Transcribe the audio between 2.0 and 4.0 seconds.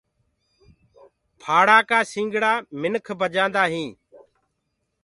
سنگڙآ منک بجآندآ هينٚ۔